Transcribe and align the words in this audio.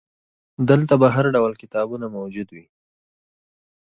دلته 0.69 0.93
به 1.01 1.07
هرډول 1.15 1.53
کتابونه 1.61 2.05
موجود 2.17 2.47
وي. 2.55 2.65